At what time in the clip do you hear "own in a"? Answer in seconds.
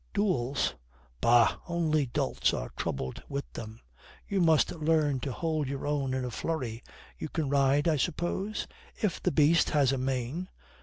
5.85-6.31